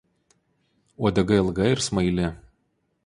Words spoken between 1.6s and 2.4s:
ir smaili.